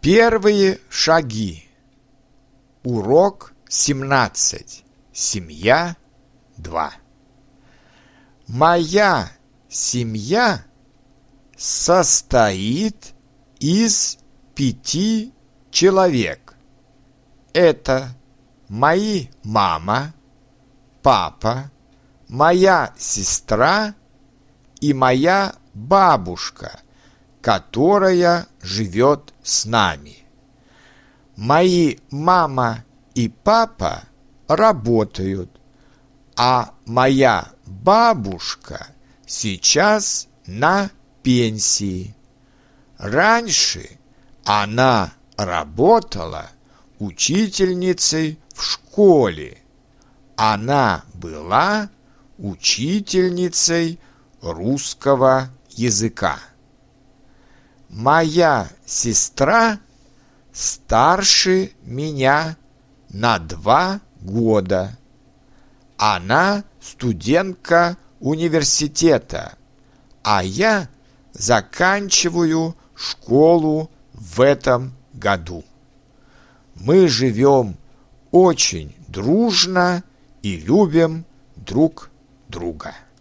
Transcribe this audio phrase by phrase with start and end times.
[0.00, 1.68] Первые шаги.
[2.84, 4.84] Урок 17.
[5.12, 5.96] Семья
[6.56, 6.92] 2.
[8.46, 9.32] Моя
[9.68, 10.64] семья
[11.56, 13.12] состоит
[13.58, 14.18] из
[14.54, 15.34] пяти
[15.72, 16.54] человек.
[17.52, 18.10] Это
[18.68, 20.14] мои мама,
[21.02, 21.72] папа,
[22.28, 23.96] моя сестра
[24.80, 26.78] и моя бабушка,
[27.42, 30.18] которая живет с нами.
[31.36, 32.84] Мои мама
[33.14, 34.02] и папа
[34.46, 35.50] работают,
[36.36, 38.88] а моя бабушка
[39.26, 40.90] сейчас на
[41.22, 42.14] пенсии.
[42.98, 43.98] Раньше
[44.44, 46.50] она работала
[46.98, 49.58] учительницей в школе.
[50.36, 51.90] Она была
[52.38, 53.98] учительницей
[54.40, 56.38] русского языка.
[57.88, 59.80] Моя сестра
[60.52, 62.56] старше меня
[63.08, 64.98] на два года.
[65.96, 69.54] Она студентка университета,
[70.22, 70.88] а я
[71.32, 75.64] заканчиваю школу в этом году.
[76.74, 77.76] Мы живем
[78.30, 80.04] очень дружно
[80.42, 81.24] и любим
[81.56, 82.10] друг
[82.48, 82.94] друга.